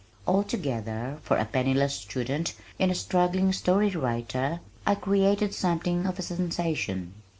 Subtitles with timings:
[0.25, 7.13] Altogether, for a penniless student and struggling story writer, I created something of a sensation.